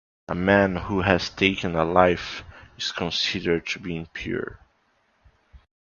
A 0.27 0.33
man 0.33 0.77
who 0.77 1.01
has 1.03 1.29
taken 1.29 1.75
a 1.75 1.85
life 1.85 2.43
is 2.75 2.91
considered 2.91 3.67
to 3.67 3.79
be 3.79 3.95
impure. 3.95 4.59